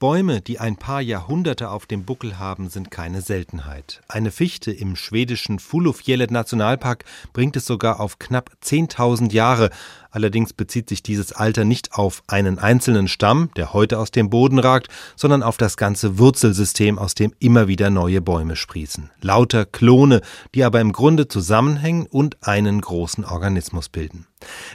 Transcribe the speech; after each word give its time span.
Bäume, 0.00 0.40
die 0.40 0.58
ein 0.58 0.76
paar 0.76 1.02
Jahrhunderte 1.02 1.68
auf 1.68 1.84
dem 1.84 2.06
Buckel 2.06 2.38
haben, 2.38 2.70
sind 2.70 2.90
keine 2.90 3.20
Seltenheit. 3.20 4.00
Eine 4.08 4.30
Fichte 4.30 4.72
im 4.72 4.96
schwedischen 4.96 5.58
Fulufjellet 5.58 6.30
Nationalpark 6.30 7.04
bringt 7.34 7.54
es 7.56 7.66
sogar 7.66 8.00
auf 8.00 8.18
knapp 8.18 8.50
10.000 8.64 9.30
Jahre. 9.30 9.68
Allerdings 10.10 10.54
bezieht 10.54 10.88
sich 10.88 11.02
dieses 11.02 11.32
Alter 11.32 11.66
nicht 11.66 11.92
auf 11.92 12.22
einen 12.28 12.58
einzelnen 12.58 13.08
Stamm, 13.08 13.50
der 13.56 13.74
heute 13.74 13.98
aus 13.98 14.10
dem 14.10 14.30
Boden 14.30 14.58
ragt, 14.58 14.88
sondern 15.16 15.42
auf 15.42 15.58
das 15.58 15.76
ganze 15.76 16.18
Wurzelsystem, 16.18 16.98
aus 16.98 17.14
dem 17.14 17.34
immer 17.38 17.68
wieder 17.68 17.90
neue 17.90 18.22
Bäume 18.22 18.56
sprießen. 18.56 19.10
Lauter 19.20 19.66
Klone, 19.66 20.22
die 20.54 20.64
aber 20.64 20.80
im 20.80 20.92
Grunde 20.92 21.28
zusammenhängen 21.28 22.06
und 22.06 22.38
einen 22.40 22.80
großen 22.80 23.26
Organismus 23.26 23.90
bilden. 23.90 24.26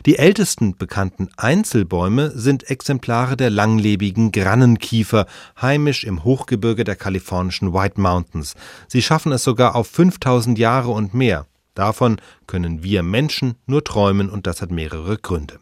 Die 0.06 0.18
ältesten 0.18 0.78
bekannten 0.78 1.30
Einzelbäume 1.38 2.32
sind 2.36 2.70
Exemplare 2.70 3.38
der 3.38 3.50
langlebigen 3.50 4.32
Granenkiefer, 4.32 5.26
heimisch 5.62 6.04
im 6.04 6.24
Hochgebirge 6.24 6.84
der 6.84 6.96
kalifornischen 6.96 7.73
White 7.73 8.00
Mountains. 8.00 8.56
Sie 8.88 9.02
schaffen 9.02 9.32
es 9.32 9.44
sogar 9.44 9.76
auf 9.76 9.88
5000 9.88 10.59
Jahre 10.59 10.92
und 10.92 11.14
mehr. 11.14 11.48
Davon 11.73 12.22
können 12.48 12.84
wir 12.84 13.04
Menschen 13.04 13.56
nur 13.66 13.84
träumen 13.84 14.30
und 14.30 14.48
das 14.48 14.62
hat 14.62 14.72
mehrere 14.72 15.18
Gründe. 15.18 15.59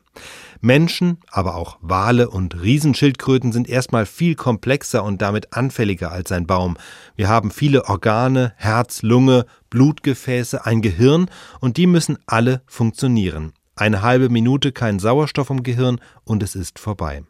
Menschen, 0.61 1.17
aber 1.30 1.55
auch 1.55 1.77
Wale 1.81 2.30
und 2.30 2.61
Riesenschildkröten 2.61 3.52
sind 3.52 3.67
erstmal 3.67 4.05
viel 4.05 4.35
komplexer 4.35 5.03
und 5.03 5.22
damit 5.22 5.53
anfälliger 5.53 6.11
als 6.11 6.31
ein 6.31 6.47
Baum. 6.47 6.77
Wir 7.16 7.27
haben 7.27 7.52
viele 7.52 7.85
Organe, 7.85 8.53
Herz, 8.55 9.02
Lunge, 9.02 9.45
Blutgefäße, 9.70 10.66
ein 10.66 10.81
Gehirn 10.81 11.30
und 11.59 11.77
die 11.77 11.88
müssen 11.88 12.17
alle 12.27 12.61
funktionieren. 12.66 13.53
Eine 13.75 14.03
halbe 14.03 14.29
Minute 14.29 14.71
kein 14.71 14.99
Sauerstoff 14.99 15.49
im 15.49 15.63
Gehirn 15.63 15.99
und 16.25 16.43
es 16.43 16.53
ist 16.53 16.77
vorbei. 16.77 17.23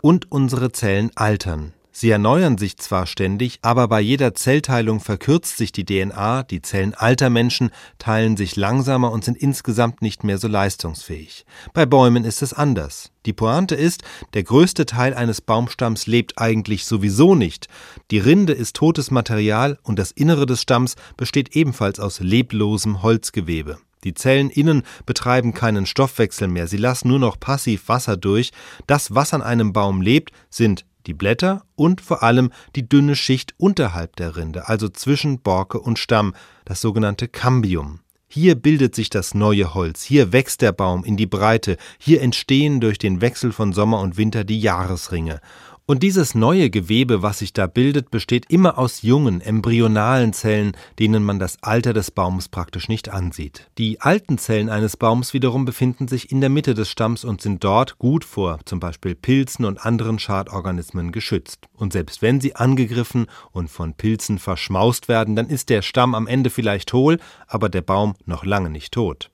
Und 0.00 0.32
unsere 0.32 0.72
Zellen 0.72 1.10
altern. 1.14 1.74
Sie 1.96 2.10
erneuern 2.10 2.58
sich 2.58 2.76
zwar 2.78 3.06
ständig, 3.06 3.60
aber 3.62 3.86
bei 3.86 4.00
jeder 4.00 4.34
Zellteilung 4.34 4.98
verkürzt 4.98 5.56
sich 5.56 5.70
die 5.70 5.84
DNA, 5.84 6.42
die 6.42 6.60
Zellen 6.60 6.92
alter 6.92 7.30
Menschen 7.30 7.70
teilen 7.98 8.36
sich 8.36 8.56
langsamer 8.56 9.12
und 9.12 9.24
sind 9.24 9.38
insgesamt 9.38 10.02
nicht 10.02 10.24
mehr 10.24 10.38
so 10.38 10.48
leistungsfähig. 10.48 11.46
Bei 11.72 11.86
Bäumen 11.86 12.24
ist 12.24 12.42
es 12.42 12.52
anders. 12.52 13.12
Die 13.26 13.32
Pointe 13.32 13.76
ist, 13.76 14.02
der 14.32 14.42
größte 14.42 14.86
Teil 14.86 15.14
eines 15.14 15.40
Baumstamms 15.40 16.08
lebt 16.08 16.38
eigentlich 16.38 16.84
sowieso 16.84 17.36
nicht. 17.36 17.68
Die 18.10 18.18
Rinde 18.18 18.54
ist 18.54 18.74
totes 18.74 19.12
Material 19.12 19.78
und 19.84 19.98
das 19.98 20.10
Innere 20.10 20.46
des 20.46 20.62
Stamms 20.62 20.96
besteht 21.16 21.54
ebenfalls 21.54 22.00
aus 22.00 22.18
leblosem 22.18 23.04
Holzgewebe. 23.04 23.78
Die 24.04 24.14
Zellen 24.14 24.50
innen 24.50 24.82
betreiben 25.06 25.54
keinen 25.54 25.86
Stoffwechsel 25.86 26.48
mehr, 26.48 26.68
sie 26.68 26.76
lassen 26.76 27.08
nur 27.08 27.18
noch 27.18 27.40
passiv 27.40 27.88
Wasser 27.88 28.16
durch. 28.16 28.52
Das, 28.86 29.14
was 29.14 29.34
an 29.34 29.42
einem 29.42 29.72
Baum 29.72 30.00
lebt, 30.00 30.30
sind 30.50 30.84
die 31.06 31.14
Blätter 31.14 31.64
und 31.74 32.00
vor 32.00 32.22
allem 32.22 32.50
die 32.76 32.88
dünne 32.88 33.16
Schicht 33.16 33.54
unterhalb 33.58 34.16
der 34.16 34.36
Rinde, 34.36 34.68
also 34.68 34.88
zwischen 34.88 35.40
Borke 35.40 35.78
und 35.80 35.98
Stamm, 35.98 36.34
das 36.64 36.80
sogenannte 36.80 37.28
Cambium. 37.28 38.00
Hier 38.26 38.56
bildet 38.56 38.96
sich 38.96 39.10
das 39.10 39.34
neue 39.34 39.74
Holz, 39.74 40.02
hier 40.02 40.32
wächst 40.32 40.60
der 40.60 40.72
Baum 40.72 41.04
in 41.04 41.16
die 41.16 41.26
Breite, 41.26 41.76
hier 41.98 42.20
entstehen 42.20 42.80
durch 42.80 42.98
den 42.98 43.20
Wechsel 43.20 43.52
von 43.52 43.72
Sommer 43.72 44.00
und 44.00 44.16
Winter 44.16 44.42
die 44.44 44.58
Jahresringe. 44.58 45.40
Und 45.86 46.02
dieses 46.02 46.34
neue 46.34 46.70
Gewebe, 46.70 47.20
was 47.20 47.40
sich 47.40 47.52
da 47.52 47.66
bildet, 47.66 48.10
besteht 48.10 48.50
immer 48.50 48.78
aus 48.78 49.02
jungen, 49.02 49.42
embryonalen 49.42 50.32
Zellen, 50.32 50.74
denen 50.98 51.22
man 51.22 51.38
das 51.38 51.62
Alter 51.62 51.92
des 51.92 52.10
Baums 52.10 52.48
praktisch 52.48 52.88
nicht 52.88 53.10
ansieht. 53.10 53.68
Die 53.76 54.00
alten 54.00 54.38
Zellen 54.38 54.70
eines 54.70 54.96
Baums 54.96 55.34
wiederum 55.34 55.66
befinden 55.66 56.08
sich 56.08 56.32
in 56.32 56.40
der 56.40 56.48
Mitte 56.48 56.72
des 56.72 56.88
Stamms 56.88 57.22
und 57.22 57.42
sind 57.42 57.62
dort 57.62 57.98
gut 57.98 58.24
vor 58.24 58.60
zum 58.64 58.80
Beispiel 58.80 59.14
Pilzen 59.14 59.66
und 59.66 59.84
anderen 59.84 60.18
Schadorganismen 60.18 61.12
geschützt. 61.12 61.66
Und 61.74 61.92
selbst 61.92 62.22
wenn 62.22 62.40
sie 62.40 62.56
angegriffen 62.56 63.26
und 63.52 63.68
von 63.68 63.92
Pilzen 63.92 64.38
verschmaust 64.38 65.08
werden, 65.08 65.36
dann 65.36 65.50
ist 65.50 65.68
der 65.68 65.82
Stamm 65.82 66.14
am 66.14 66.26
Ende 66.26 66.48
vielleicht 66.48 66.94
hohl, 66.94 67.18
aber 67.46 67.68
der 67.68 67.82
Baum 67.82 68.14
noch 68.24 68.46
lange 68.46 68.70
nicht 68.70 68.94
tot. 68.94 69.30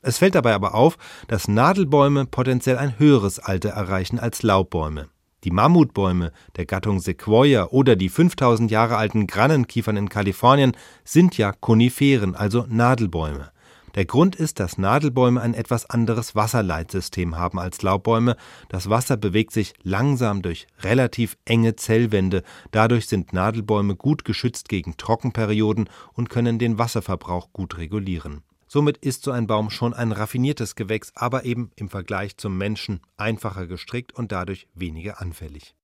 Es 0.00 0.18
fällt 0.18 0.36
dabei 0.36 0.54
aber 0.54 0.76
auf, 0.76 0.96
dass 1.26 1.48
Nadelbäume 1.48 2.24
potenziell 2.24 2.78
ein 2.78 3.00
höheres 3.00 3.40
Alter 3.40 3.70
erreichen 3.70 4.20
als 4.20 4.44
Laubbäume. 4.44 5.08
Die 5.44 5.52
Mammutbäume 5.52 6.32
der 6.56 6.66
Gattung 6.66 6.98
Sequoia 6.98 7.68
oder 7.68 7.94
die 7.94 8.08
5000 8.08 8.70
Jahre 8.70 8.96
alten 8.96 9.28
Granenkiefern 9.28 9.96
in 9.96 10.08
Kalifornien 10.08 10.72
sind 11.04 11.38
ja 11.38 11.52
Koniferen, 11.52 12.34
also 12.34 12.66
Nadelbäume. 12.68 13.52
Der 13.94 14.04
Grund 14.04 14.36
ist, 14.36 14.60
dass 14.60 14.78
Nadelbäume 14.78 15.40
ein 15.40 15.54
etwas 15.54 15.88
anderes 15.88 16.34
Wasserleitsystem 16.34 17.36
haben 17.36 17.58
als 17.58 17.82
Laubbäume. 17.82 18.36
Das 18.68 18.90
Wasser 18.90 19.16
bewegt 19.16 19.52
sich 19.52 19.74
langsam 19.82 20.42
durch 20.42 20.66
relativ 20.80 21.36
enge 21.44 21.76
Zellwände. 21.76 22.42
Dadurch 22.70 23.06
sind 23.06 23.32
Nadelbäume 23.32 23.96
gut 23.96 24.24
geschützt 24.24 24.68
gegen 24.68 24.96
Trockenperioden 24.96 25.88
und 26.12 26.30
können 26.30 26.58
den 26.58 26.78
Wasserverbrauch 26.78 27.52
gut 27.52 27.78
regulieren. 27.78 28.42
Somit 28.68 28.98
ist 28.98 29.22
so 29.22 29.30
ein 29.30 29.46
Baum 29.46 29.70
schon 29.70 29.94
ein 29.94 30.12
raffiniertes 30.12 30.76
Gewächs, 30.76 31.12
aber 31.14 31.44
eben 31.44 31.70
im 31.76 31.88
Vergleich 31.88 32.36
zum 32.36 32.58
Menschen 32.58 33.00
einfacher 33.16 33.66
gestrickt 33.66 34.12
und 34.12 34.30
dadurch 34.30 34.68
weniger 34.74 35.22
anfällig. 35.22 35.74